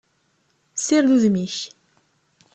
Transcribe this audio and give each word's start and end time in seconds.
Sired 0.81 1.09
udem-ik! 1.15 1.57